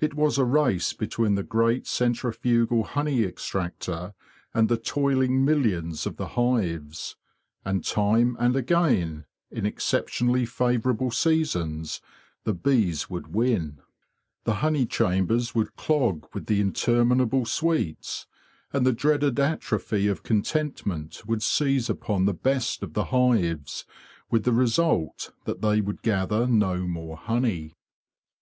[0.00, 4.14] It was a race between the great centrifugal honey extractor
[4.54, 7.16] and the toiling millions of the hives;
[7.66, 12.00] and time and again, in exceptionally favourable seasons,
[12.44, 13.82] the bees 158
[14.44, 18.26] THE HONEY FLOW 150 would win; the honey chambers would clog with the interminable sweets,
[18.72, 23.84] and the dreaded atrophy of contentment would seize upon the best of the hives,
[24.30, 27.74] with the result that they would gather no more honey.